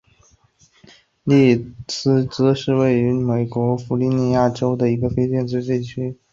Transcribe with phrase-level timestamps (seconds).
[1.25, 6.17] 利斯基是位于美国加利福尼亚州莫多克县的一个非建制地区。